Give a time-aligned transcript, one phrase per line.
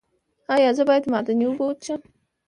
[0.55, 2.01] ایا زه باید معدني اوبه وڅښم؟